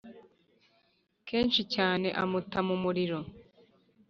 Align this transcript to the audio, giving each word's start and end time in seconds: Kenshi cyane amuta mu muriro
Kenshi 1.27 1.61
cyane 1.75 2.07
amuta 2.21 2.59
mu 2.67 2.75
muriro 2.83 3.19